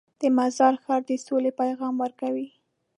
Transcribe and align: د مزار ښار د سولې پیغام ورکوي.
د 0.21 0.21
مزار 0.37 0.75
ښار 0.83 1.01
د 1.09 1.11
سولې 1.25 1.51
پیغام 1.59 1.95
ورکوي. 2.03 2.47